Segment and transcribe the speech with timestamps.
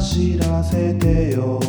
[0.00, 1.60] 走らせてよ。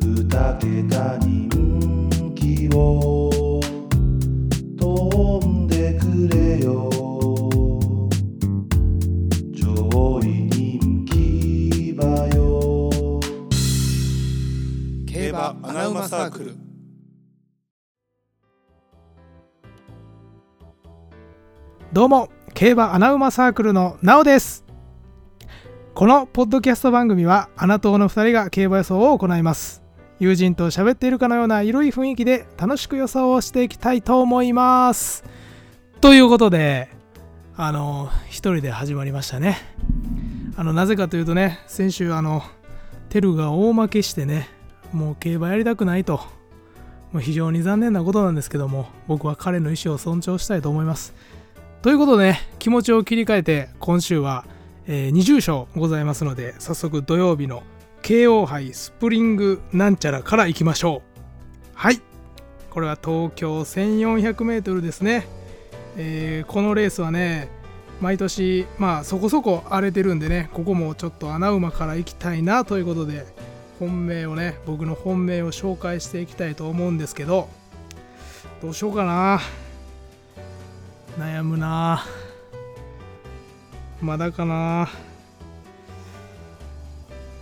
[0.00, 3.60] 二桁人気を
[4.76, 6.90] 飛んでくれよ。
[9.52, 13.20] 上位人気馬よ。
[15.06, 16.56] 競馬アナウマサークル。
[21.92, 24.64] どうも競馬アナウマサークルのなおです
[25.94, 29.82] このポッドキャスト番組はアナ党の2人が競馬予想を行います。
[30.18, 35.24] 友人と喋っているかのような緩い雰囲気で楽しく予想をしていきたいと思います。
[36.00, 36.88] ということで
[37.56, 39.58] あの一人で始まりましたね。
[40.56, 42.42] あのなぜかというとね先週あの
[43.08, 44.48] テルが大負けしてね
[44.92, 46.20] もう競馬やりたくないと。
[47.12, 51.14] もう非常に残念なことなんですけども僕は彼の意思を尊重したいと思います。
[51.82, 54.44] ということでね、気持ちを切り替えて、今週は、
[54.86, 57.62] えー、20勝ございますので、早速土曜日の
[58.02, 61.20] KO 杯スプリングなんちゃらからいきましょう。
[61.74, 62.00] はい。
[62.70, 65.26] これは東京 1400m ですね。
[65.96, 67.48] えーこのレースはね、
[68.00, 73.26] 毎年、まあそこそこ荒れてるんでね、ここもちょっと穴馬から行きたいなということで、
[73.78, 77.48] 本命をね、僕の本命を紹介していきたいと思うんですけど、
[78.62, 79.40] どうしようかな。
[81.18, 82.04] 悩むな
[84.00, 84.88] まだかな。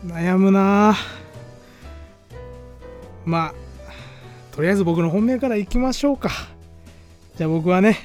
[0.04, 0.96] 悩むな。
[3.24, 3.54] まあ
[4.52, 6.30] とりあえず僕の本命からいきましょうか。
[7.36, 7.98] じゃあ僕はね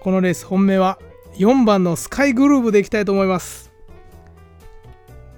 [0.00, 0.98] このレース本命は
[1.34, 3.70] 4番のスカイグルーブでいきたいと思います。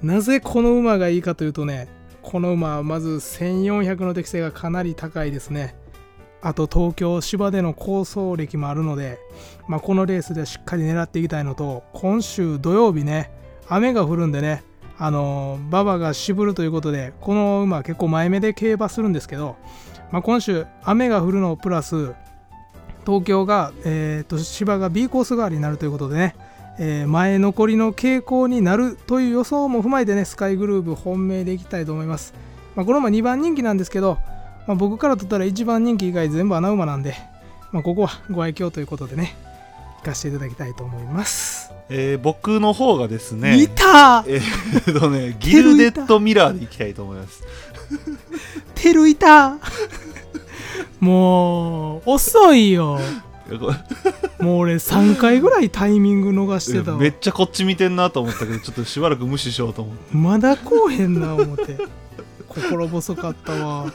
[0.01, 1.89] なぜこの馬がいいかというとね
[2.23, 5.75] この馬はまず1400の適性がかなり高いですね。
[6.43, 9.19] あと東京芝での構想歴もあるので、
[9.69, 13.31] まあ、このレースでしっかり狙っていきたいのと今週土曜日ね
[13.69, 14.65] 雨が降るんでね
[14.99, 19.57] あの馬場が渋るということでこの馬結構前目で競馬するんですけど、
[20.11, 22.13] まあ、今週雨が降るのプラス
[23.07, 26.37] 東京が、えー、と芝が B コース代わりになるということでね、
[26.79, 32.35] えー前残りの傾向になるという予想も踏まえてねスカイグルーブ本命でいきたいと思います、
[32.75, 34.19] まあ、この馬2番人気なんですけど
[34.67, 37.17] まあ、僕から取ったら一番人気以外全部穴馬なんで、
[37.73, 39.35] まあ、ここはご愛嬌ということでね、
[39.99, 41.73] 行かせていただきたいと思います。
[41.89, 47.43] えー僕の方がですねいたえーっとねギルデッドミラーでいきたいと思います
[48.75, 49.59] テルいた
[51.01, 53.01] もう、遅いよ。
[54.41, 57.09] もう俺3回ぐらいタイミング逃してたわめ。
[57.09, 61.77] っちゃこっち見てんなと思ったけどちょっとしばらく無視しようと思ってまだこうへんな思って。
[62.53, 63.93] 心細かったわ。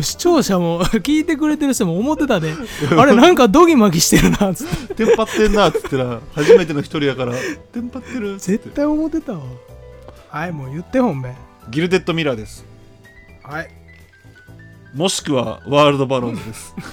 [0.00, 2.54] 視聴者も 聞いてくれてる人も思ってたで、
[2.96, 7.32] あれなんかドギマギしてるなっつってテンパってんなっつってな初めての一人やから
[7.72, 9.40] テンパってる絶対思ってたわ。
[10.30, 11.34] はい、もう言って本命。
[11.70, 12.64] ギルデッドミラーです
[13.42, 13.68] はい。
[14.94, 16.74] もしくはワールドバロンズです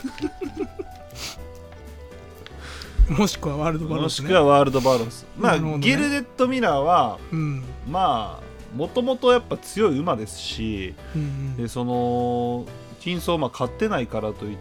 [3.10, 4.28] もしくはワールドバロもンスね。
[4.28, 7.64] しくはワールドバロンズまあ、ギルデッドミラーはうん。
[7.90, 12.66] まあもともとやっぱ強い馬ですしうんでその
[13.00, 14.58] 金層馬買ってないからといっ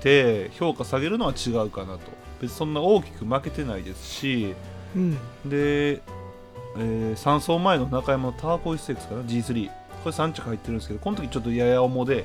[0.00, 2.00] て評価下げるのは違うかなと
[2.40, 4.54] 別にそんな大きく負けてないですし
[4.94, 5.14] うん。
[5.44, 9.72] で、えー、3走前の中山のターコイステークスかな G3 こ
[10.06, 12.24] れ3着入ってるんですけどこの時ちょっとやや重で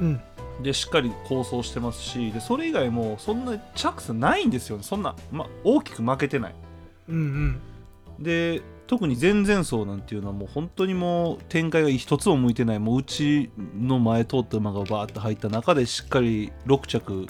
[0.00, 0.20] うん。
[0.62, 6.54] でしっかり構想してますしでそれ以外もそんな着差ないんですよねそんな、ま、大きく負けてない
[7.08, 7.20] うんう
[8.20, 8.22] ん。
[8.22, 12.78] で特に前々走なんていうのはもう本当にもう展開が一つも向いてない。
[12.80, 17.26] もううちの前通った馬がバーッと入った中でしっかり6着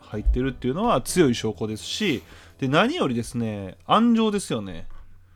[0.00, 2.22] 入ってるっていうのは強い証拠ですし
[2.58, 4.86] で何よりですね安城ですよね。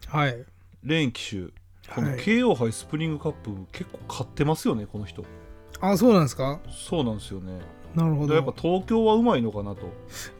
[0.06, 0.44] はい。
[0.84, 1.52] レーン騎手
[1.92, 2.20] このはい。
[2.20, 5.24] KO 杯スプリングカップ結構勝ってますよねこの人。
[5.80, 6.60] あ、そうなんですか？
[6.70, 7.58] そうなんですよね
[7.94, 8.56] なるほでやっぱど。
[8.60, 9.92] 東京はうまいのかなと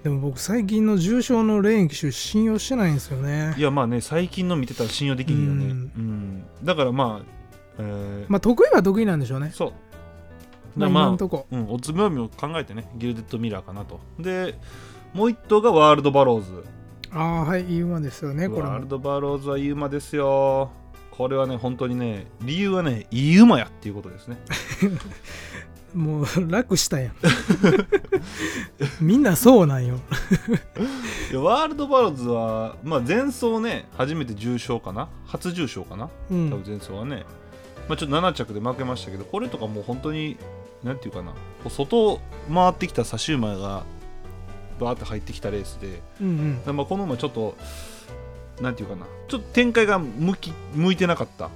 [0.02, 3.60] でも僕最近の重症のレーン機種信用してないんですよねい。
[3.60, 5.78] やまあね最近の見てたら信用できるよねううん
[6.38, 7.26] んだからまあ、
[7.78, 9.50] えーまあ得意は得意なんでしょうね。
[9.54, 9.72] そう
[10.76, 11.08] まあ、まあ。
[11.50, 14.00] うん、おつぼみを考えてね、ギルデッドミラーかなと。
[14.18, 14.58] で、
[15.12, 16.64] もう一頭がワールドバローズ。
[17.12, 18.70] ああ、はい、いい馬ですよね、これも。
[18.70, 20.72] ワールドバローズはいい馬ですよ。
[21.12, 24.36] これはね、本当にね、理由はね、いい馬やっていうことですね。
[25.94, 27.14] もう楽したやん。
[29.00, 30.00] みんなそうなんよ。
[31.30, 35.08] いやワールドバローズは、まあ、前走ね、初めて重賞かな？
[35.26, 36.06] 初重賞かな？
[36.06, 36.64] う多分ん。
[36.66, 37.24] 前走はね、
[37.88, 40.36] まあ、ちょっと7着で負けましたけど、これとかもう本当に、
[40.82, 41.32] なんていうかな、
[41.68, 42.20] 外を
[42.52, 43.84] 回ってきた差し馬が
[44.80, 46.64] バーって入ってきたレースで、うんうん。
[46.64, 47.56] でまあ、この馬ちょっと
[48.60, 49.06] なんていうかな？
[49.28, 51.50] ちょっと展開が向き向いてなかったっ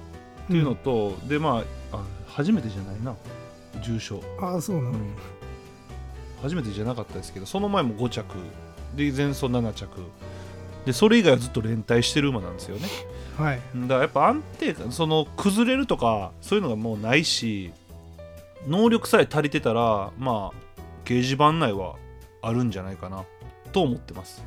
[0.47, 3.15] ていうのと、でまああ初めてじゃないな
[3.81, 5.13] 重賞、ああそうなの、うん。
[6.41, 8.35] 初めてじゃなかったですけどその前も5着。
[8.95, 9.87] で前走7着。
[10.85, 12.87] でそれ以外はずっと連帯してる馬なんですよね。
[13.37, 13.59] はい。
[13.75, 17.71] だからやっぱ安定感その崩れるとかそういうのがもうないし
[18.67, 21.95] 能力さえ足りてたらまあ掲示板内は
[22.41, 23.25] あるんじゃないかな
[23.73, 24.43] と思ってます。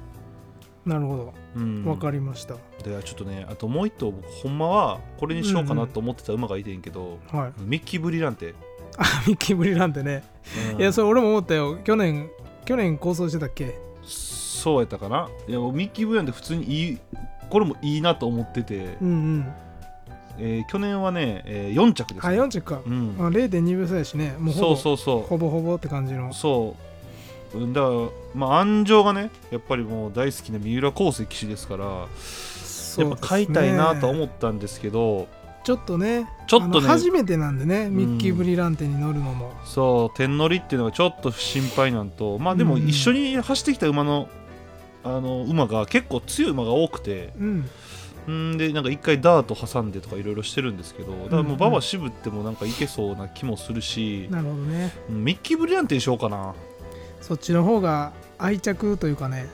[0.84, 1.34] なるほど。
[1.56, 1.84] うん。
[1.84, 7.60] わかりました、でちょっとねあともう一頭僕ほんまはこれにしようかなと思ってた馬がいてんけど、はい。
[7.60, 8.71] ミッキーブリランテ、あ
[9.26, 10.22] ミッキーブリランテね、
[10.74, 10.80] うん。
[10.80, 11.76] いやそれ俺も思ったよ。
[11.84, 12.28] 去年
[12.64, 13.74] 去年構想してたっけ？
[14.06, 15.28] そうやったかな。
[15.48, 16.98] いやミッキーブリランテ普通にいい
[17.50, 19.52] これもいいなと思ってて、うんうん。
[20.38, 23.16] えー去年はね、えー4着です、あね、4着か、うん。
[23.18, 24.34] あ0.2秒差やしね。
[24.38, 25.22] もうほぼそうそうそう。
[25.22, 26.32] ほぼほぼって感じの。
[26.32, 26.74] そ
[27.54, 27.58] う。
[27.58, 27.92] うんだから
[28.34, 35.28] まあ安城がねやっぱりもう大好きな三浦航石騎手ですからやっぱ買いたいなとは思ったんですけど
[35.64, 36.86] ちょっとねちょっとね。
[36.86, 44.28] 初めてなんでねミッキーブリランテに乗るのも、そう天乗りっていうのがちょっと心配なんとまあでもうん一緒に走ってきた馬の
[45.04, 47.32] あの馬が結構強い馬が多くて。
[47.38, 47.70] うん。
[48.30, 51.56] んでなんか一回ダート挟んでとかいろいろしてるんですけどだからもううん。
[51.56, 54.92] 馬場渋ってもなんかいけそうな気もするし、なるほどね。
[55.10, 56.54] うんミッキーブリランテにしようかな。
[57.20, 59.48] そっちの方が愛着というかね、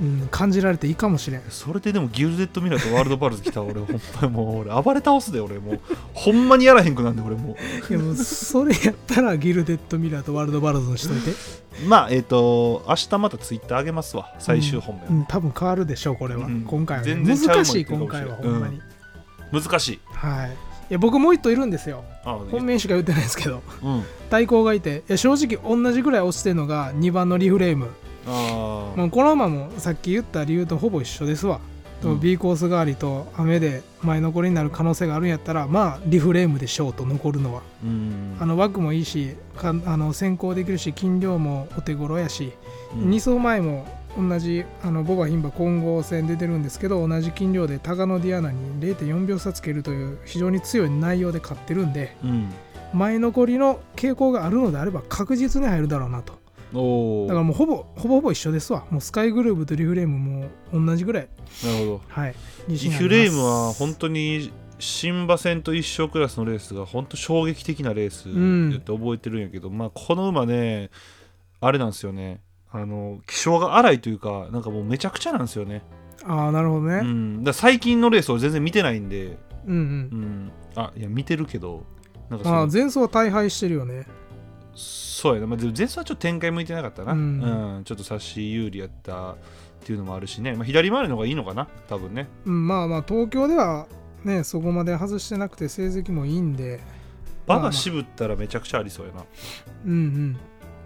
[0.00, 1.42] うん、感じられていいかもしれん。
[1.50, 5.80] それででもギルデッドミラーとワールドバルズ来たら俺ほんまにもう俺暴れ倒すで俺もう
[6.14, 7.56] ほんまにやらへんくなんで俺も
[7.90, 11.34] いやもうそれやったらギルデッドミラーとワールドバルズにしといて、う
[11.86, 14.34] まあえっ、と明日またツイッター上げますわ。
[14.38, 18.80] 最終本命、うん、多分変わるでしょうこれは、うん今回は、ね、全然難しい今回はほんまに、
[19.52, 20.00] 難しい。
[20.12, 20.50] はい。
[20.90, 22.04] いや僕もう一頭いるんですよ。
[22.24, 23.62] あ本命しか言ってないですけど。
[23.82, 24.04] うん。
[24.30, 25.04] 対抗がいて。
[25.08, 27.86] いや正直同じぐらい落ちてるのが2番のリフレーム。
[27.86, 31.60] あもうこの馬もさっき言った理由とほぼ一緒ですわ、
[32.02, 32.20] とうん。
[32.20, 37.62] B コース代わりと雨で前残りになる可能性があるんやったらまあリフレームでしょうと残るのは。
[37.84, 38.36] うん。
[38.40, 42.52] あの枠もいいしかあの先行できるし斤量もお手頃やし、
[42.94, 43.10] うん。
[43.10, 43.86] 2走前も
[44.16, 52.52] 同じあのボバ牝馬混合戦出てるんですけど同じ斤量でタガノディアナに0.4秒差つけるという非常に強い内容で勝ってるんでうん。
[52.92, 56.32] 前残りの傾向があるのであれば確実に入るだろうなと
[56.72, 58.84] だからもうほぼほぼほぼ一緒ですわ。
[58.90, 61.28] もうスカイグルーブとリフレームも同じぐらい。
[61.64, 62.02] なるほど。
[62.08, 62.34] はい。
[62.68, 68.74] リフレームは本当に新馬戦と一生クラスのレースが本当衝撃的なレースん。
[68.76, 70.90] って覚えてるんやけど、まあこの馬ね
[71.60, 72.40] あれなんですよね。
[72.70, 75.82] あの気性が荒いというかなんかもうめちゃくちゃなんですよね、
[76.24, 81.84] ああなるほどね、ううん、ん、だ最近のレースを全然見てないんで、うんうん、あいや見てるけど
[82.28, 84.06] なんかあ前走は大敗してるよね
[84.78, 87.80] そうやな、まあ、前走はちょっと展開向いてなかったな、ううん。
[87.80, 89.36] んちょっと差し有利やったっ
[89.84, 91.66] ていうのもあるしね、まあ、左回りの方がいいのかな。
[91.88, 92.28] 多分ね。
[92.46, 93.86] うんまあまあ東京では
[94.24, 96.80] ねそこまで外してなくて成績もいいんで。
[97.46, 99.24] 馬が渋ったらめちゃくちゃありそうやな。
[99.86, 100.36] うんうん。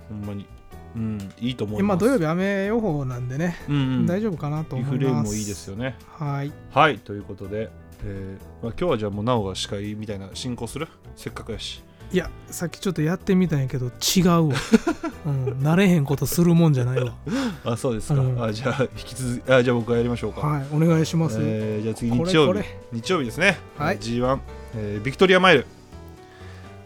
[0.08, 0.46] ほんまに。
[0.94, 4.98] うんいいと思い今ます土曜日雨予報なんでね、うんうん、大丈夫かなとリ思います。
[4.98, 5.96] フレームもいいですよね。
[6.06, 6.52] はい。
[6.70, 7.70] はいということで、
[8.04, 10.86] えーまあ、今日はじゃあもうなおが司会みたいな進行する？
[11.16, 14.54] せっかくやしいやさっきちょっとやってみたんやけど違うわ、
[15.24, 17.14] うん、慣れへんことするもんじゃないわ。
[17.64, 18.42] あそうですか、うん。
[18.42, 22.60] あじゃあ引き続きあじゃあ僕がやりましょうか、はいお願いします、えーじゃあ次日曜日。
[22.92, 23.98] 日曜日ですね、はい。
[23.98, 24.38] G1、
[24.76, 25.66] えービクトリアマイル。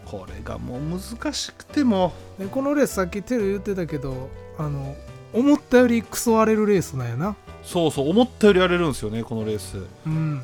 [0.05, 2.13] これがもう難しくても。
[2.39, 4.95] でこのレースさっきテル言ってたけどあの
[5.33, 7.35] 思ったよりクソ荒れるレースなんやな。
[7.63, 9.77] そうそう思ったよりやれるんですよねこのレース。
[10.05, 10.41] うん。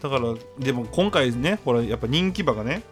[0.00, 2.82] だからでも今回ねほらやっぱ人気馬がね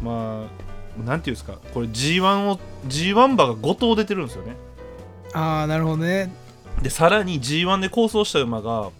[0.00, 0.67] まあ
[1.04, 4.56] なんていうんですかこれ G1 を G1 馬が5頭出てるんですよね。
[5.32, 6.32] ああなるほどね。
[6.82, 8.90] でさらに G1 で構想した馬が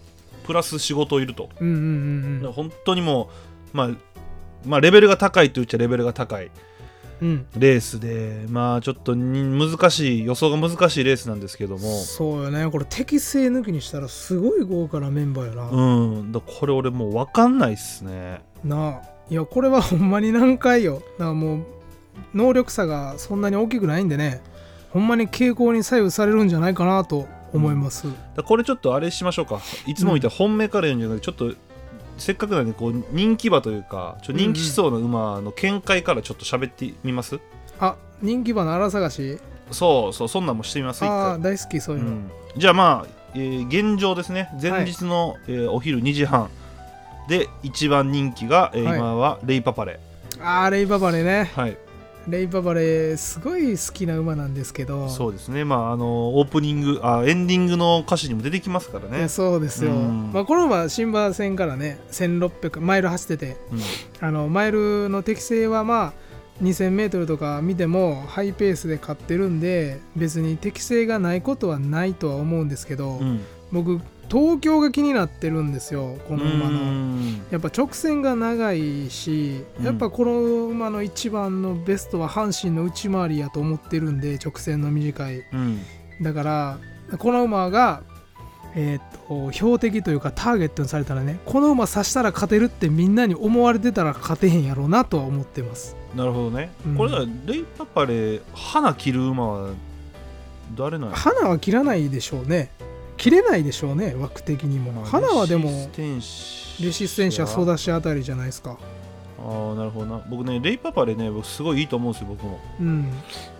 [0.45, 3.29] プラス仕事いると、うんうんうんだから本当にも
[3.73, 3.89] うまあ
[4.65, 6.51] まあレベルが高いと言っちゃレベルが高い
[7.21, 7.45] うん。
[7.57, 11.79] レースでまあちょっとに難しい予想が難しいレースなんですけども。
[11.79, 12.69] そうよね。
[12.69, 16.31] これ適正抜きにしたらすごい豪華なメンバーやな、うん。
[16.31, 18.41] だこれ俺もう分かんないっすね。
[18.63, 19.19] なあ。
[19.29, 20.95] いやこれはほんまに難解よ。
[20.95, 21.65] だからもう
[22.33, 24.41] 能力差がそんなに大きくないんでね
[24.91, 29.59] ほんまに傾向に左右されるんじゃないかなと思います、だからこれちょっとあれしましょうか。
[29.87, 31.55] いつも見た本命から言うんじゃなくてちょっと
[32.17, 37.39] せっかくなんでこう人気馬というかちょ人気しそうな馬の見解からちょっと喋ってみます、
[37.79, 39.39] あ人気馬の荒探し？
[39.71, 44.49] そうそうそんなんもしてみます一ああ回、大好きそういうの、うん、じゃあまあ、えー現状ですね。
[44.61, 46.49] 前日の、えーお昼2時半
[47.27, 48.97] で一番人気が、えーはい。
[48.97, 49.99] 今はレイパパレ。
[50.41, 51.51] ああレイババレね。
[51.55, 51.77] はい
[52.29, 55.09] レイババレーすごい好きな馬なんですけど。
[55.09, 55.65] そうですね。
[55.65, 59.27] まああのオープニングあエンディングの歌詞にも出てきますからね。
[59.27, 60.31] そうですよ、うん。
[60.33, 63.57] まあ、この馬新馬戦からね1600マイル走ってて。
[63.71, 63.79] うん。
[64.27, 66.13] あのマイルの適性はまあ
[66.63, 73.41] 2000m とか見てもハイペースで勝ってるんで別に適性がないことはないとは思うんですけど、うん。
[73.71, 76.77] 僕東京が気になってるんですよこの馬うの。
[76.79, 77.41] ん。
[77.51, 79.85] やっぱ直線が長いしうん。
[79.85, 85.43] やっぱこの馬の一番のベストは阪神の内回りやと思ってるんで直線の短い。
[85.51, 85.79] うん。
[86.21, 86.79] だから
[87.17, 88.03] この馬が
[88.75, 95.95] えーっと標的というかターゲットにされたらねこの馬刺したら勝てるってみんなに思われてたら勝てへんやろうなとは思ってます。
[96.15, 96.95] なるほどね、うん。
[96.95, 99.69] これだレイパパレ花切る馬は
[100.75, 101.15] 誰なんや？
[101.15, 102.71] 花は切らないでしょうね
[103.19, 105.03] 切れないでしょうね枠的にも。
[105.03, 105.71] 花はでもレ
[106.91, 108.77] システンシソダシあたりじゃないですか。
[109.37, 110.25] ああなるほどな。
[110.29, 112.59] 僕ねレイパパレね僕すごいいいと思うんですよ僕も。
[112.79, 113.11] うん。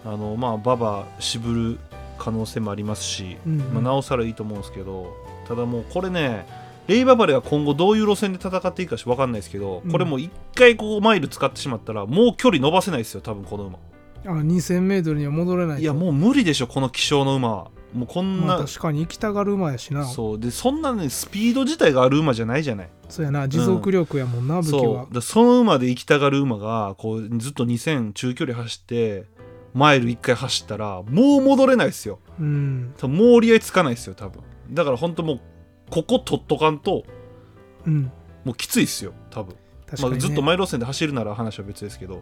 [0.06, 1.80] あのまあババ渋る
[2.18, 5.14] 可能性もありますし、うんまあ、なおさらいいと思うんですけど
[5.48, 6.46] ただもうこれね
[6.88, 9.92] レイババレが今後どういう路線で戦っていくか分かんないですけど、うん。
[9.92, 13.78] これもう一回ここマイル使ってしまったらもう距離伸ばせないですよ多分この馬。
[14.26, 15.82] あ 2000m には戻れないと。
[15.84, 20.06] いやもう無理でしょこの気性の馬はもうこんな、まあ確かに行きたがる馬やしな。
[20.06, 20.14] そう。
[20.14, 22.90] そうでそんなねスピード自体がある馬じゃないじゃない。
[23.20, 23.48] やな。
[23.48, 25.22] 持続力やもんな、武器そう。
[25.22, 29.26] その馬で行きたがる馬がこうずっと2000中距離走って
[29.74, 32.20] マイル1回走ったらもう戻れないですよ。
[32.40, 32.94] うん。
[32.98, 34.44] 多分もう折り合いつかないですよ多分。
[34.72, 35.42] だから本当もう
[35.90, 37.04] ここ取っとかんと
[37.86, 38.12] うん。
[38.46, 39.56] もうきついっすよ多分、
[39.86, 40.18] 確かに、ね。
[40.20, 42.22] まあ、ずっとマイル路線で走るなら話は別ですけど。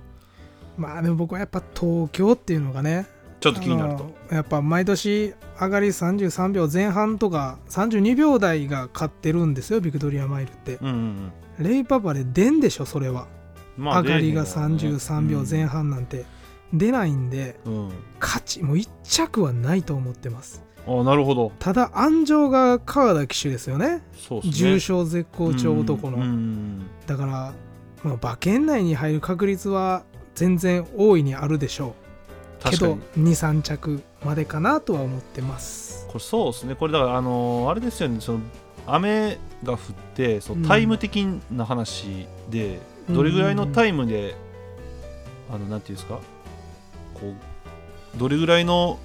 [0.78, 3.08] まあでも僕はやっぱ東京っていうのがね
[3.40, 4.12] ちょっと気になると。
[4.32, 10.78] やっぱ毎年上がり33秒前半とか32秒台が勝ってるんですよビクトリアマイルって。
[10.82, 13.28] うんうんレイパパで出んでしょそれは、
[13.78, 16.26] うんまあ上がりが出えへんわね33秒前半なんて。
[16.74, 20.64] 出ないんでうん、うん勝ちもう1着はないと思ってます。
[20.88, 21.52] あなるほど。
[21.60, 24.02] ただ安城が川田騎手ですよね。
[24.16, 24.54] そうっすね。
[24.54, 26.86] 重賞絶好調男の、うんうん。
[27.06, 27.54] だから、
[28.04, 30.04] まあ、馬券内に入る確率は
[30.34, 32.07] 全然大いにあるでしょう
[32.72, 33.32] けど確かに。
[33.36, 36.06] 23着までかなとは思ってます。
[36.08, 36.76] これそうですね。
[36.76, 38.20] これだからあのーあれですよね。
[38.22, 38.40] その
[38.86, 39.80] 雨が降っ
[40.16, 40.62] てそうん。
[40.62, 44.36] のタイム的な話で、どれぐらいのタイムで、
[45.54, 46.20] あのなんていうんですか？
[47.14, 47.34] こ
[48.16, 49.00] うどれぐらいの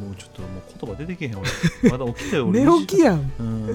[0.00, 1.48] もうちょっともう言葉出てけへん俺
[1.90, 3.32] まだ起きたよ俺寝起きやん。
[3.38, 3.66] うん。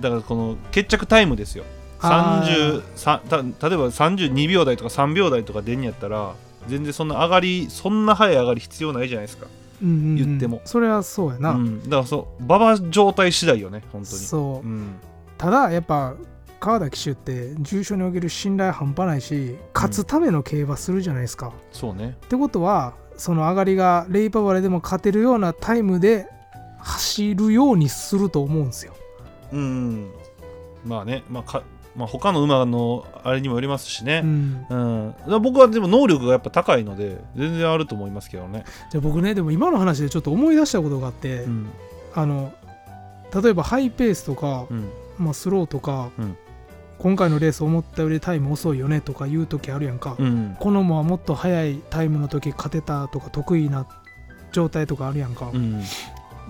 [0.00, 1.64] だからこの決着タイムですよ。
[2.00, 6.34] あ33た例えば32秒台とか3秒台とか出んやったら
[6.68, 9.46] 全然そんな上がりそんな早い上がり必要ないじゃないですか、
[9.82, 10.16] うんうんうん。
[10.16, 10.60] 言っても。
[10.64, 14.16] それはそうやな、うん、だからそう馬場状態次第よね本当に。
[14.16, 14.68] そう。
[14.68, 14.94] うん、
[15.38, 16.14] ただやっぱ
[16.58, 22.16] 川田騎手って重賞における信頼半端ないし勝つための競馬するじゃないですか、そうね。
[22.24, 26.26] ってことはその上がりがレイパバレでも勝てるようなタイムで
[26.78, 28.94] 走るようにすると思うんですよ。
[29.52, 30.10] うん。
[30.84, 31.62] まあね、まあか
[31.96, 34.66] まあ、他の馬のあれにもよりますしうね、ん。
[34.68, 35.14] うん。
[35.18, 41.70] だから僕はでも能力がやっぱ高いので全然あると思いますけどね、じゃあ僕ねでも今の話でちょっと思い出したことがあって、うん。
[42.14, 42.52] あの
[43.42, 44.90] 例えばハイペースとか、うん。
[45.18, 46.36] まあ、スローとか、うん。
[46.98, 50.56] 今回のレース思ったよりタイム遅いよねとか言う時あるやんか、うん。
[50.58, 53.86] この馬はもっと速いタイムの時勝てたとか得意な
[54.52, 55.82] 状態とかあるやんか、うん、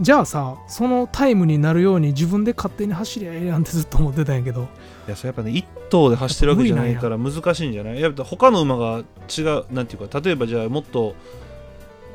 [0.00, 4.69] じゃあさそのタイムになるように自分で勝手に走りゃええやんってずっと思ってたんやけど。
[5.07, 11.15] いやそれやっぱね一頭で走ってるわけじゃないから難しいんじゃないやっぱ他の馬が違うなんていうか例えばじゃあもっと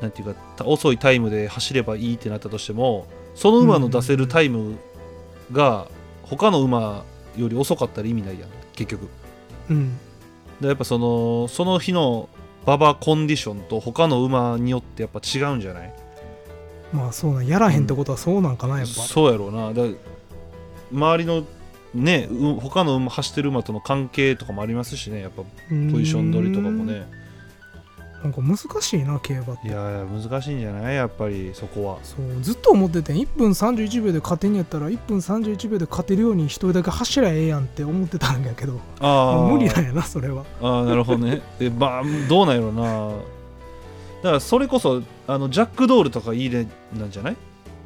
[0.01, 4.75] なんていうかた遅いタイムで走ればいいってなったとしてもその馬の出せるタイム
[5.51, 5.88] が
[6.23, 7.03] 他の馬
[7.38, 9.07] より遅かったら意味ないやん結局。
[9.69, 9.97] うん。
[10.59, 12.29] でやっぱそのその日の
[12.65, 15.93] 馬場コンディションと他の馬によってやっぱ違うんじゃない？
[16.93, 19.74] まあそうなんやらへんってことはそうなんかなやっぱ、そうやろうな。
[19.74, 19.83] だ
[20.91, 21.45] 周りの
[21.93, 25.21] ねう他の馬走ってる馬との関係とかもありますしね。
[25.21, 25.43] やっぱ
[25.91, 27.07] ポジション取りとかもね。
[28.24, 29.67] なんか難しいな競馬って。
[29.67, 30.95] いや難しいんじゃない？
[30.95, 31.98] やっぱりそこは。
[32.03, 38.79] そうずっと思ってて1分31秒で勝てんやったら1分31秒で勝てるように一人だけ走りゃええやんって思ってたんやけど。
[39.00, 40.45] あもう無理なんやなそれは。
[40.62, 41.41] ああなるほどね。
[41.57, 43.12] でまあどうなんやろうな
[44.23, 47.37] だからそれこそあのジャックドールとかいいねなんじゃない？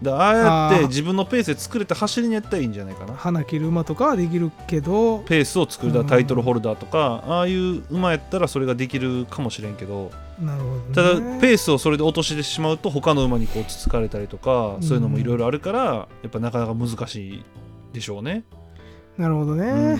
[0.01, 3.13] だああやって自分のペースで作れて走りにやったらいいんじゃないかな。
[3.13, 5.19] 花切る馬とかはできるけど。
[5.19, 10.11] ペースを作るだタイトルホルダーとかああいう馬やったらそれができるかもしれんけど。
[10.37, 17.43] なるほど、ね、ただペースをそれで落としてしまうと他の馬にこうつつかれたりとかそういうのもいろいろあるからやっぱなかなか難しい
[17.93, 18.43] でしょうね、
[19.17, 19.99] なるほどね、うん。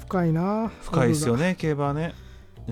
[0.00, 2.14] 深いな深いですよねね競馬はね。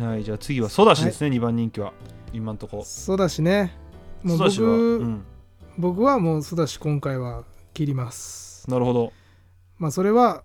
[0.00, 1.92] はいじゃあ次はソダシですね、2番人気は
[2.32, 2.82] 今んとこ。
[2.84, 3.76] そうだしね。
[4.22, 5.24] もう僕,、うん、
[5.78, 8.68] 僕はもうそうだし今回は切ります。
[8.70, 9.12] なるほど。
[9.78, 10.44] まあそれは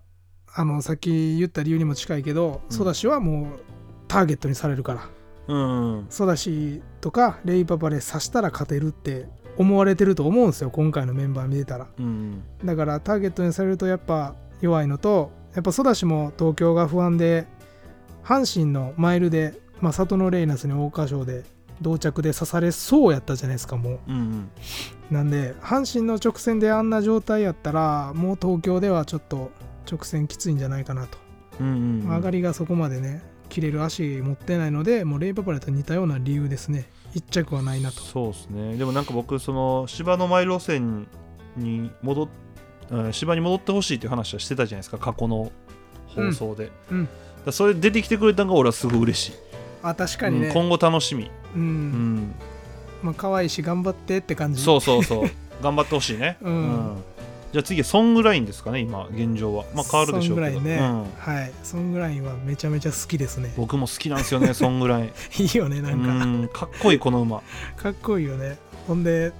[0.52, 2.76] あのさっき言った理由にも近いけど、うん。
[2.76, 3.60] ソダシはもう
[4.08, 5.08] ターゲットにされるから。
[5.48, 11.86] うんソダシとかレイパパで刺したら勝てるって思われてると思うんですよ今回のメンバー見てたら。
[11.98, 12.42] うん。
[12.64, 17.46] だからターゲットにされるとやっぱ弱いのとやっぱソダシも東京が不安で
[18.24, 21.44] 阪神のマイルで、まあ、里のレイナスに桜花賞で
[21.80, 23.98] 同着で刺されそうやったじゃないですかもう。
[24.08, 24.50] うんうん。
[25.10, 29.50] なんで阪神の直線であんな状態やったらもう東京ではちょっと
[29.90, 31.18] 直線きついんじゃないかなと、
[31.60, 32.08] うんうんうん。
[32.10, 36.90] 上がりがそこまでね切れる足持ってないのでもうレイパパレと似たような理由ですね。
[37.14, 38.02] 一着はないなと。
[38.02, 38.76] そうですね。
[38.76, 41.06] でもなんか僕その芝のマイル路線
[41.56, 42.28] に戻っ
[42.90, 45.52] うん芝に戻ってほしいっていう話はしてたじゃないですか過去の
[46.06, 47.08] 放送で、うん。
[47.46, 47.52] うん。
[47.52, 49.32] それ出てきてくれたのが俺はすごい嬉しい、
[49.82, 50.48] あ確かにね。
[50.48, 52.34] うん今後楽しみ、うん、うん、
[53.02, 54.62] まあ可愛いし頑張ってって感じ。
[54.62, 55.30] そうそうそう。
[55.62, 56.96] 頑張ってほしいね、うん。
[57.52, 59.64] じゃあ次はソングラインですかね今現状は。
[59.74, 60.52] まあ変わるでしょうけど。
[60.52, 61.34] ソングラインね、うん。
[61.34, 61.52] はい。
[61.62, 63.52] ソングラインはめちゃめちゃ好きですね。
[63.56, 65.06] 僕も好きなんですよね ソングライン。
[65.42, 66.48] いいよねなんか、うん。
[66.52, 67.42] かっこいいこの馬。
[67.76, 68.58] かっこいいよね。
[68.86, 69.32] ほんで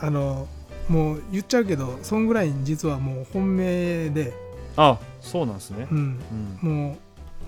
[0.00, 0.46] あの
[0.88, 4.32] もう言っちゃうけどソングライン実はもう本命で、
[4.76, 5.86] あそうなんですね。
[5.90, 6.20] う、ん、
[6.62, 6.70] うん。
[6.70, 6.96] もう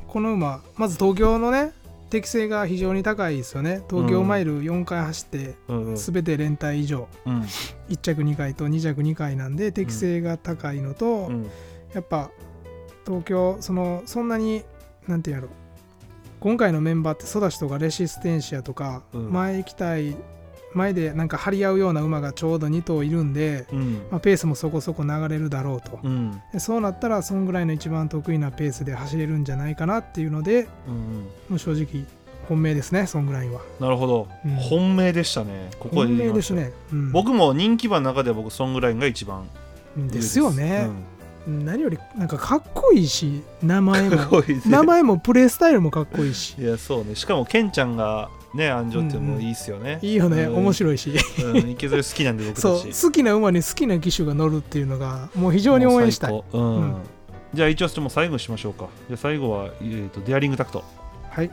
[0.06, 1.72] この馬まず東京のね
[2.10, 3.82] 適性が非常に高いですよね。
[3.88, 5.56] 東京マイル4回走って
[5.94, 7.08] 全て連帯以上。
[7.24, 7.40] うん。
[7.88, 11.50] 1着2回と2着2回なんで適性が高いのと、うん。
[11.94, 12.30] やっぱ
[13.06, 14.64] 東京そのそんなに
[15.06, 15.52] なんていうんやろ。
[16.40, 19.32] 今回のメンバーってソダシとかレシステンシアとか、うん。
[19.32, 20.16] 前行きたい
[20.72, 24.02] 前でなんか張り合うような馬がちょうど2頭いるんで、うん。
[24.10, 26.40] まあ、ペースもそこそこ流れるだろうと、うん。
[26.52, 32.04] でそうなったらそんぐらいの一番得意なペースで走れるんじゃないかなっていうのでうんもう正直
[32.48, 33.60] 本命ですねそんぐらいは。
[33.80, 34.54] なるほど、うん。
[34.56, 35.70] 本命でしたね。
[35.78, 37.12] ここで本命ですね、うん。
[37.12, 39.48] 僕も人気馬の中では僕ソングラインが一番
[39.96, 40.88] 上ですよね、
[41.46, 41.64] うん。
[41.64, 44.16] 何よりなんかかっこいいし名前も。
[44.66, 46.54] 名前もプレースタイルもかっこいいし。
[46.58, 47.14] いやそうね。
[47.16, 50.56] しかもケンちゃんがね安城ってもいいっすよね、いいよね、うん。
[50.56, 51.12] 面白いし。
[51.42, 52.62] うん、池添好きなんで僕たち。
[52.62, 53.10] そう。
[53.10, 56.32] 好きな馬に好きな騎手が乗るっていうのがもう非常に応援したい。
[56.32, 56.80] もうん。
[56.80, 56.96] うん。
[57.54, 58.88] じゃあ一応ちょっ最後にしましょうか。
[59.08, 60.84] じゃあ最後は、えー、とデアリングタクト。
[61.30, 61.50] はい。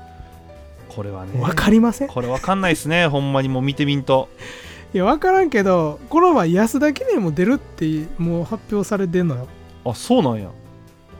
[0.89, 2.07] これはねわかりません。
[2.07, 3.05] これわかんないですね。
[3.09, 4.29] ほんまにもう見てみんと。
[4.93, 9.47] いや分からんけどこの前安田記念も出るってもう発表されてんのよ。
[9.85, 10.49] あそうなんや。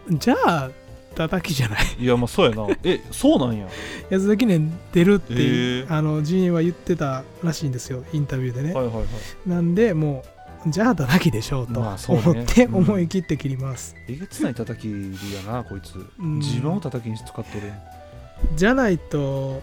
[0.09, 0.69] じゃあ
[1.17, 1.79] 叩きじゃない。
[1.99, 2.67] いやまあそうやな。
[2.83, 3.67] えそうなんや。
[4.09, 9.49] 安田記念出るってへーあのジーンは言ってたらしいんですよインタビューでね、はいはいはい。
[9.49, 10.23] なんでも
[10.65, 12.21] うじゃあ叩きでしょうとまあそうね。
[12.25, 12.75] 思ってうん。
[12.75, 15.95] 思い切って切ります、えげつない叩きやなこいつ。
[16.21, 16.39] ん。
[16.39, 17.45] 自分を叩きに使っとる
[18.55, 19.61] じゃないと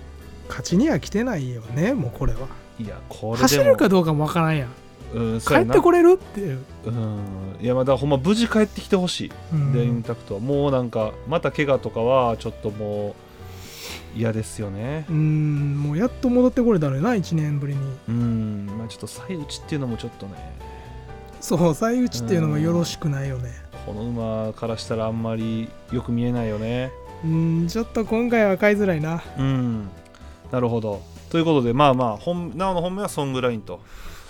[0.49, 2.49] 勝ちには来てないよねもうこれは。
[2.79, 4.69] いやこれ走れるかどうかもわからんやん
[5.15, 6.15] うん帰ってこれる？
[6.15, 6.41] って。
[6.41, 7.19] いう、うん。
[7.61, 9.73] いやまだほんま無事帰ってきてほしい、うん。
[9.73, 10.41] デアリングタクトは。
[10.41, 13.15] もうなんかまた怪我とかはちょっとも
[14.15, 15.07] う嫌ですよね。
[15.09, 17.81] うんもうやっと戻ってこれたのよな1年ぶりに。
[18.09, 18.67] うん。
[18.77, 20.35] まあちょっと最打ちっていうのもちょっとね。
[21.41, 23.51] そう最打ちっていうのもよろしくないよね。
[23.87, 26.91] この馬からしたらあんまりよく見えないよね。
[27.25, 29.23] うんちょっと今回は買いづらいな。
[29.39, 29.89] うん。
[30.51, 31.03] なるほど。
[31.31, 33.81] ということでまあまあ本なおの本命はソングラインと。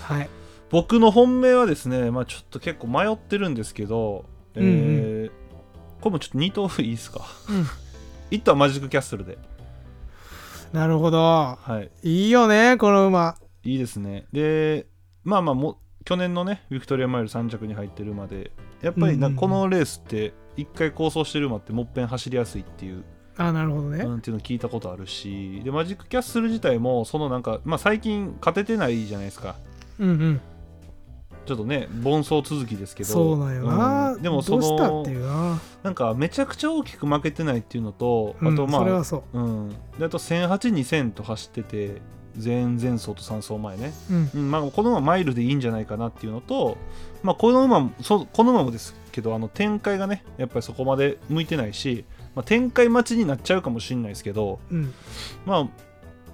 [0.03, 0.29] はい
[0.75, 4.25] 僕の本命はですねまあちょっと結構迷ってるんですけど、
[4.57, 5.45] えー
[6.01, 7.21] これもちょっと2頭いいですか？
[7.49, 7.65] うん。
[8.37, 9.39] 1頭はマジックキャッスルで。
[10.73, 11.19] なるほど。
[11.19, 11.91] はい。
[12.03, 13.37] いいよねこの馬。
[13.63, 14.27] いいですね。
[14.33, 14.89] で
[15.23, 18.51] まあまあも去年のねビクトリアマイル3着に入ってる馬で
[18.83, 19.37] やっぱりなうんうんうん。
[19.37, 23.05] このレースって1回構想してる馬ってもっぺん走りやすいっていう
[23.37, 29.55] あなるほどね、うん、っていうの聞いたことあるしでマジックキャッスル自体もそのなんか、まあ、最近勝ててないじゃないですか。
[30.01, 30.41] うんうん
[31.45, 33.09] ちょっとね盆走続きですけど。
[33.09, 34.23] そうなんよな、うん。
[34.23, 39.39] でもそどうしたっのていうな、なんかめちゃくちゃ大きく負けてないっていうのと、うんあとまあそれはそう。
[39.39, 42.01] ん、であと10082000と走ってて
[42.43, 44.31] 前々走と3走前ね、ううん。
[44.35, 44.51] うん。
[44.51, 46.77] まあ、この馬マイルでいいんじゃないかなっていうのと、
[47.23, 52.05] まあ、この馬もそこの馬もですけどあの展開がねやっぱりそこまで向いてないし、
[52.35, 54.93] まあ、展開待ちになっちゃうかもしれないですけどうん。
[55.47, 55.69] まあ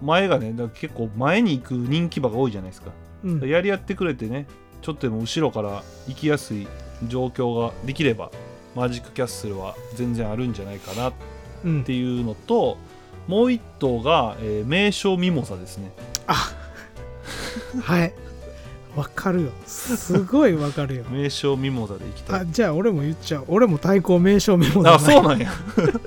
[0.02, 2.92] 前がね結構前に行く人気馬が多いじゃないですか。
[3.22, 3.48] うん。
[3.48, 4.46] やり合ってくれてね
[4.82, 6.66] ちょっとでも後ろから行きやすい
[7.06, 8.30] 状況ができれば
[8.74, 11.12] マジックキャッスルは全然あるんじゃないかなっ
[11.64, 12.78] うんていうのと
[13.26, 15.92] もう一頭が、えー名称ミモザですね。
[16.26, 18.12] はい。
[18.96, 19.52] わかるよ。
[19.66, 21.04] すごいわかるよ。
[21.10, 22.40] 名称ミモザでいきたい。
[22.40, 23.44] あじゃあ俺も言っちゃう。
[23.46, 25.52] 俺も対抗名称メモだあそうなんや。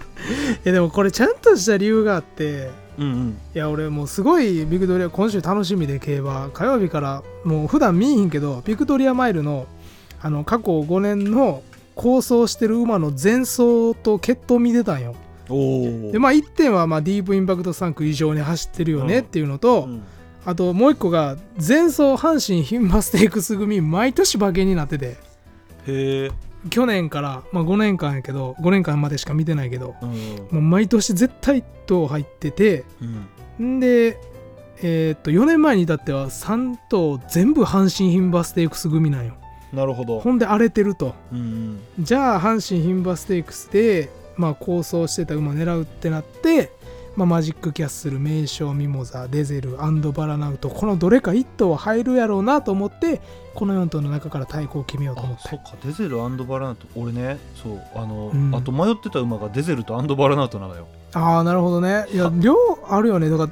[0.65, 3.37] やでもこれちゃんとした理由があってうんうん。
[3.53, 7.23] いや俺もうすごいビクトリア今週楽しみで競馬火曜日から。
[7.43, 9.67] もう普段見えひんけどビクトリアマイルの
[10.21, 11.63] あの過去5年の
[11.95, 15.15] 構想してる馬の前走と決闘見てたんよ。
[15.49, 20.03] でまあ1点はまあディープインパクト3区以上に走ってるよねっていうのと、うん。
[20.45, 25.05] あともう一個が前走阪神牝馬ステークス組毎年馬券になってて。
[25.07, 25.17] へ
[25.87, 26.31] え
[26.69, 30.09] 去年から、まあ、5年間やけど5年間までしか見てないけどうん。
[30.09, 32.85] もう毎年絶対1頭入ってて
[33.59, 33.77] うん。
[33.77, 34.17] んで
[34.81, 39.35] えーっと4年前に至っては3頭全部阪神牝馬ステークス組なんよ。
[39.71, 40.19] なるほど。
[40.19, 41.15] ほんで荒れてると。
[41.31, 41.79] うん。
[41.99, 46.71] じゃあ阪神牝馬ステークスで、まあ、構想してた馬狙うってなって、
[47.15, 53.21] まあ、マジックキャッスル名将ミモザデゼルアンドバラナウトこのどれか1頭は入るやろうなと思って
[53.53, 55.43] この4頭の中から対抗を決めようと思って。
[55.45, 55.75] あそっか。
[55.85, 58.55] デゼルバラナウト俺ねそうあの、うん。
[58.55, 60.87] あと迷ってた馬がデゼルとバラナウトなのよ。
[61.13, 62.07] ああなるほどね。
[62.11, 62.55] いや量
[62.87, 63.29] あるよね。
[63.29, 63.51] だから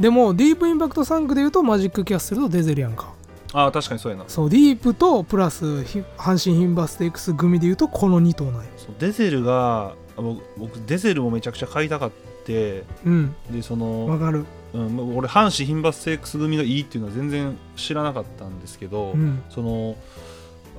[0.00, 3.12] でもディープインパクト3区でいうとマジックキャッスルとデゼルやんか。
[3.52, 4.24] ああ確かにそうやな。
[4.28, 8.70] そうディープとプラスひ阪神牝馬ステークス組でいうとこの2頭なんよ。
[8.78, 13.34] そうデゼルがあ僕僕デゼルもめちゃくちゃ買いたかってうん。
[13.50, 14.44] でそわの、かる。
[14.72, 19.42] うん、俺阪神牝馬ステークス組がいいっていうのは全然知らなかったんですけど、うん。
[19.50, 19.96] その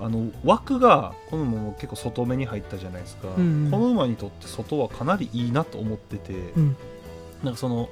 [0.01, 3.71] あの枠がこの馬も結構外目に入ったじゃないですか、うんうん。
[3.71, 6.75] この馬にとって外はかなりいいなと思ってて、うん。
[7.43, 7.89] なんかその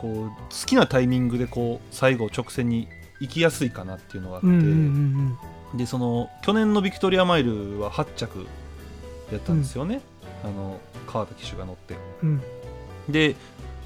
[0.00, 0.30] こう好
[0.66, 2.88] きなタイミングでこう最後直線に
[3.20, 5.38] 行きやすいかなっていうのがあって、うんうんうん
[5.74, 8.46] でその去年のビクトリアマイルは8着
[9.32, 10.02] やったんですよね、
[10.44, 11.96] あの川田騎手が乗って。
[12.22, 12.42] うん。
[13.08, 13.36] で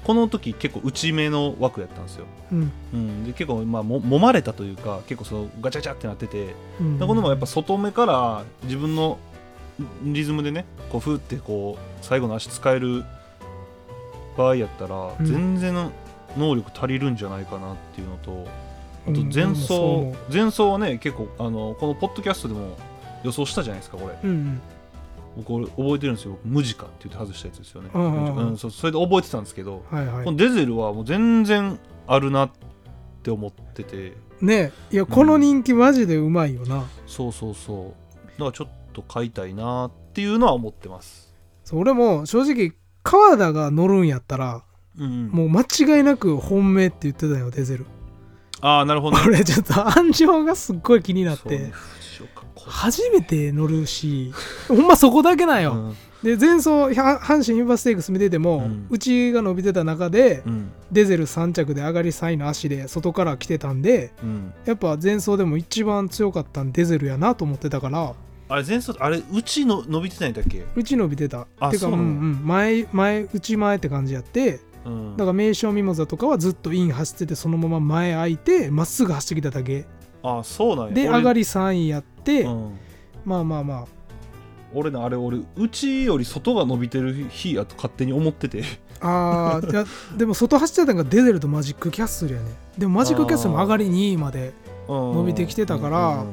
[0.03, 2.71] この時結構内目の枠やったんですよ、うん。
[2.93, 6.55] うん、で結構まあも揉まれたというか結構そのガチャガチャってなってて。
[6.79, 6.97] うん。
[6.97, 9.19] でこのもやっぱ外目から自分の
[10.03, 13.03] リズムでねこうふーってこう最後の足使える
[14.37, 15.25] 場合やったらうん。
[15.25, 15.91] 全然
[16.37, 18.47] 能力足りるんじゃないかなっていうのと、
[19.05, 19.33] あとうん。
[19.33, 22.77] 前走前走はね結構あのこのポッドキャストでも
[23.23, 24.17] 予想したじゃないですかこれ。
[24.23, 24.61] うん
[25.37, 26.31] 僕覚えてるんですよ。
[26.31, 30.25] 僕ムジカって言って外したやつですよね、うんそうそれで覚えてたんですけど、はいはい。
[30.25, 32.51] このデゼルはもう全然あるなっ
[33.23, 34.17] て思ってて。
[34.41, 34.71] ね。
[34.91, 38.27] いやこの人気マジでうまいよな、そうそうそう。
[38.31, 41.33] だからちょっと買いたいなっていうのは思ってます。
[41.71, 44.63] 俺も正直川田が乗るんやったら
[44.99, 47.85] うんうん、もう間違いなく本命って言ってたよデゼル
[48.61, 51.73] ああなるほどね俺ちょっと安城がすっごい気になって、ね
[52.69, 54.31] 初めて乗るし
[54.67, 55.95] ほんまそこだけなんよ、うん。
[56.23, 56.89] で前走は
[57.21, 58.87] 阪神牝馬ステークス見てても、うん。
[58.89, 60.71] うちが伸びてた中で、うん。
[60.91, 64.53] デゼル3着で上がり3位の足で外から来てたんでうん。
[64.65, 68.13] やっぱ前走でも一番強かったんデゼルやなと思ってたから
[68.49, 70.65] あれ前走あれうちの伸びてないんだっけ？
[70.75, 71.47] うち伸びてた。
[71.59, 72.41] あてかそううんうん。
[72.43, 75.11] 前前内前って感じやってうん。
[75.17, 79.85] だから名称ミモザとかはずっとイン走っててそのまま前空いてまっすぐ走ってきただけ
[80.23, 80.91] あそうなんや。
[80.91, 82.79] 俺で上がり3位やって、うん。
[83.25, 83.87] まあまあま
[84.73, 88.63] 俺ねあれ俺うちより外が伸びてる日やと勝手に思ってて。
[89.01, 89.85] ああーいや
[90.17, 94.51] でも外走ってたのがデゼルとマジックキャッスルやねでもマジックキャッスルも上がり2位まで
[94.89, 96.25] 伸伸びてきてたから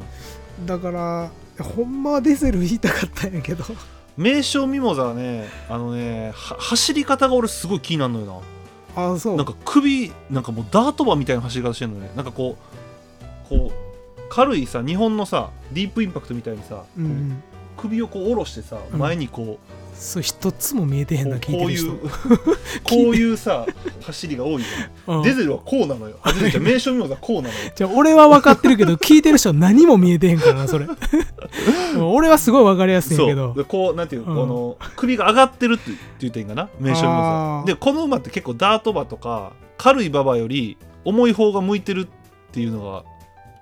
[0.65, 3.65] だからいやほんまはデゼル言いたかったんやけど。
[4.17, 8.43] 名称ミモザはねあのねは走り方が俺すごい気になるのよ
[8.97, 9.37] ああそう。
[9.37, 12.11] ななんか首なんかもうダート馬みたいな走り方してるのね。
[12.17, 12.86] なんかこう
[14.29, 17.43] 軽いさ日本のさディープインパクトみたいにさ、うんうん。
[17.77, 18.99] 首をこう下ろしてさうん。
[18.99, 19.59] 前にこ
[19.95, 22.37] そう一つも見えてへう、んなこうこうい聞いてる人。
[22.39, 22.47] う
[22.85, 23.67] こういうさ
[24.03, 24.59] 走りが多いよ。
[24.59, 24.65] ね
[25.09, 25.23] うん。
[25.23, 26.17] デゼルはこうなのよ。
[26.23, 27.55] あデゼルじゃ名称ミモザはこうなのよ。
[27.75, 30.87] じゃあ俺は分かってるけど聞いてる人は何も見えてへんからなそれ。
[31.99, 33.47] 俺はすごい分かりやすいんやけど。
[33.49, 33.57] そう。
[33.57, 34.35] でこうなんていう、うん。
[34.35, 37.67] この首が上がってるっていいんかな名称ミモあー。
[37.67, 42.07] ザでこの馬って結構ダート馬とか軽い馬場より重い方が向いてるっ
[42.53, 43.05] ていうのが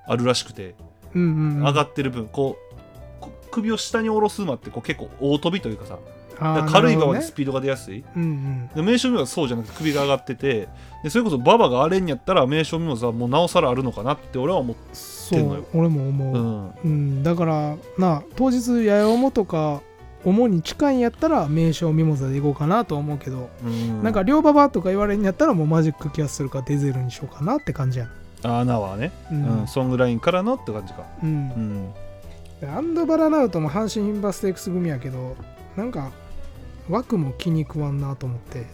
[0.06, 0.74] あるらしくて
[1.14, 1.62] うんうんうん。
[1.64, 2.74] 上がってる分こう
[3.20, 5.98] こ首を下に下ろす馬ってこう結構大飛びというかさ。
[6.36, 7.18] 軽い馬なるほどね。
[7.18, 8.70] はスピードが出やすい、うんうん。
[8.74, 10.68] で名称ミモザはそうじゃなくて首が上がってて
[11.04, 14.76] でそれこそ馬場が荒れんやったら名称ミモザはもうなおさらあるのかなって俺は思っ
[15.30, 15.64] てんのよ。
[15.72, 16.70] 俺も思う、うん。
[16.84, 19.80] うん、だからな当日八重重とか
[20.24, 24.02] 主に近いんやったら名称ミモザでいこうかなと思うけど、うん。
[24.02, 28.08] なんか両馬場とか言われんやったらもうマジックキャッスルかデゼルにしようかなって感じや
[28.44, 31.04] あーナはね、ううんん、ソングラインからのって感じか。
[31.22, 31.28] うん。
[31.28, 31.94] うん。
[32.60, 35.36] でアンドバラナウトも阪神牝馬ステークス組やけど
[35.76, 36.12] なんか
[36.88, 38.66] 枠も気に食わんなと思って、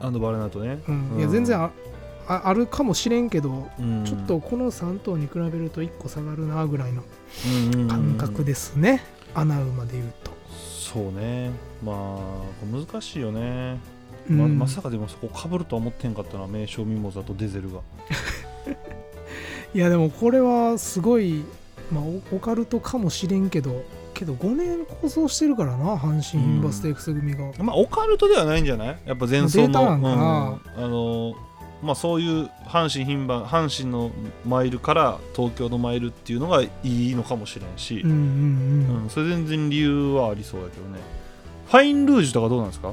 [0.00, 1.18] アンドバレナートね、うん。
[1.18, 1.70] いや全然あ
[2.26, 4.04] ああるかもしれんけど、うん。
[4.04, 7.02] ちょっとこの3頭に比べると1個下がるなぐらいの
[7.74, 9.02] うんうんうん感覚ですね、
[9.34, 10.32] 穴馬で言うと。
[10.54, 11.50] そうね。
[11.84, 13.78] まあこれ難しいよね、
[14.30, 14.38] うん。
[14.38, 16.46] ままさかでもそこかぶるとは思ってんかったな。
[16.46, 17.80] 名称ミモザとデゼルが
[19.74, 21.44] いやでもこれはすごい、
[21.90, 23.82] まあ、オオカルトかもしれんけど
[24.14, 28.98] けど5年構想してるからな阪神インバステークス組が、まあオカルトではないんじゃない？
[29.04, 30.60] やっぱ前走データのなんかな。
[30.76, 30.84] うん。
[30.84, 31.34] あの
[31.82, 34.12] まあそういう阪神牝馬阪神の
[34.46, 38.02] マイルから東京のマイルっていうのがいいのかもしれんし。
[38.04, 39.02] うん、うんうん。
[39.02, 39.10] うん。
[39.10, 41.00] それ全然理由はありそうだけどね。
[41.66, 42.92] ファインルージュとかどうなんですか、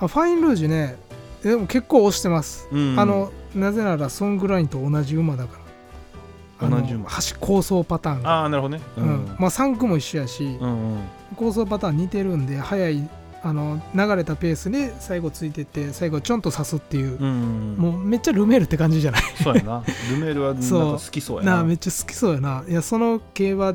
[0.00, 0.96] あファインルージュね。
[1.42, 3.00] でも結構押してます、うん。
[3.00, 6.66] あのなぜならソングラインと同じ馬だから。
[6.66, 7.10] あの同じ馬。
[7.10, 8.30] 橋構想パターンが。
[8.30, 8.82] ああなるほどね。
[8.96, 9.36] うん。
[9.38, 10.98] まあ3区も一緒やし、うんうん。
[11.36, 13.08] 構想パターン似てるんで速い
[13.42, 19.22] あの流れたペースで最後ついてって最後ちょんと刺すっていう、うんうんもうめっちゃルメールって感じじゃない。
[19.42, 19.84] そうやな。
[20.10, 21.62] ルメールはなんかそう好きそうやな。
[21.64, 22.64] めっちゃ好きそうやな。
[22.66, 23.74] いやその競馬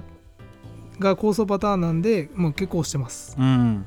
[0.99, 3.35] が構想パターンなんでもう結構押してます。
[3.37, 3.85] うん。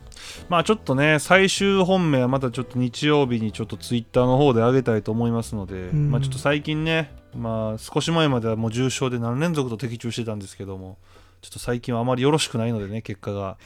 [0.48, 6.10] まあちょっとね最終本命はまたちょっと日曜日にちょっとツイッターの方で上げたいと思いますので、ん。
[6.10, 10.98] まあちょっと最近ねまあ少し前まではもう重賞で何連続と的中してたんですけども
[11.42, 13.56] ちょっと最近はあまりよろしくないのでね結果が。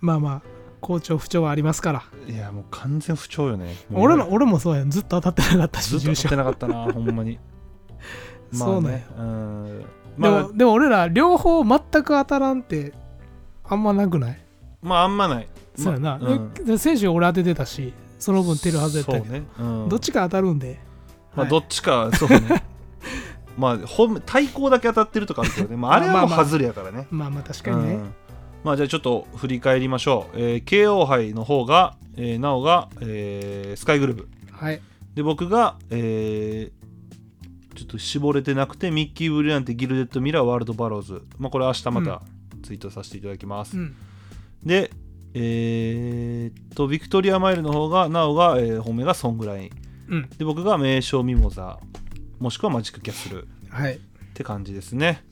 [0.00, 0.42] まあまあ
[0.80, 2.02] 好調不調はありますから。
[2.28, 3.76] いやもう完全不調よね。
[3.88, 4.90] もう俺の俺もそうやん。
[4.90, 7.38] ずっと当たってなかったしずっと当たってなかったなほんまに
[8.52, 9.80] そうねうん。
[9.80, 9.86] で
[10.16, 12.92] まあもでも俺ら両方全く当たらんって
[13.64, 14.40] あんまなくない、
[14.82, 15.48] まああんまない。
[15.74, 16.54] そうやな、まうん。
[16.54, 19.88] で選手俺当ててたしその分出るはずやったけど、そうね、うん。
[19.88, 20.78] どっちか当たるんで、
[21.34, 21.50] まあ、はい。
[21.50, 22.62] どっちか、そうね。
[23.58, 26.36] まあ、本対抗だけ当たってるとかあるけどね、まあ、あれはもうまあ。
[26.38, 27.08] まあ外れやからね。
[27.10, 28.14] まあまあ確かにね、うん。
[28.62, 30.36] まあ、じゃあちょっと振り返りましょう。
[30.36, 34.28] えー、KO 杯の方が、えー、なおが、えースカイグルーブ。
[34.52, 34.80] はい。
[35.14, 36.81] で、僕が、えー
[37.74, 41.22] ちょっと絞れてなくて、ミッキー・ブリランテ、ギルデッド・ミラー、ワールド・バローズ。
[41.38, 42.22] まあ、これ明日また
[42.62, 43.76] ツイートさせていただきます。
[43.76, 43.96] うん。
[44.64, 44.90] で、
[45.34, 49.70] えーっと、ビクトリア・マイルの方が、なおが、えー本命がソングライン。
[50.08, 50.28] うん。
[50.30, 51.78] で僕が名称ミモザ
[52.38, 53.44] もしくはマジックキャッスル。
[53.44, 53.98] っはい。
[54.34, 55.24] て感じですね。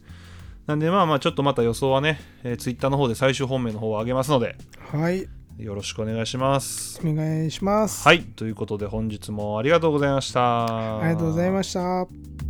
[0.66, 4.56] なんでまあまあちょっとまた予想はね、えー、ツイッターの方で最終本命の方を上げますので。
[4.92, 5.26] はい
[5.58, 7.00] よろしくお願いします。
[7.04, 8.06] お願いします。
[8.06, 8.22] はい。
[8.22, 11.00] ということで本日もありがとうございました。
[11.00, 12.49] ありがとうございました